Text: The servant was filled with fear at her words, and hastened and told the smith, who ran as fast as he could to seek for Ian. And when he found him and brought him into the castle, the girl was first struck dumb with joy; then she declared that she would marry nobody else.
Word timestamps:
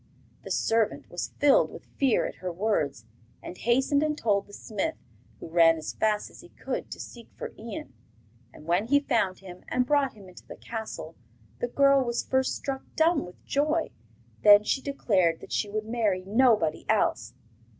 The 0.41 0.49
servant 0.49 1.11
was 1.11 1.31
filled 1.37 1.69
with 1.69 1.85
fear 1.99 2.25
at 2.25 2.37
her 2.37 2.51
words, 2.51 3.05
and 3.43 3.55
hastened 3.55 4.01
and 4.01 4.17
told 4.17 4.47
the 4.47 4.51
smith, 4.53 4.95
who 5.39 5.47
ran 5.47 5.77
as 5.77 5.93
fast 5.93 6.31
as 6.31 6.41
he 6.41 6.49
could 6.49 6.89
to 6.89 6.99
seek 6.99 7.29
for 7.35 7.53
Ian. 7.55 7.93
And 8.51 8.65
when 8.65 8.87
he 8.87 8.99
found 8.99 9.41
him 9.41 9.63
and 9.67 9.85
brought 9.85 10.13
him 10.13 10.27
into 10.27 10.47
the 10.47 10.55
castle, 10.57 11.13
the 11.59 11.67
girl 11.67 12.03
was 12.03 12.23
first 12.23 12.55
struck 12.55 12.81
dumb 12.95 13.27
with 13.27 13.45
joy; 13.45 13.91
then 14.41 14.63
she 14.63 14.81
declared 14.81 15.39
that 15.39 15.51
she 15.51 15.69
would 15.69 15.85
marry 15.85 16.23
nobody 16.25 16.83
else. 16.89 17.35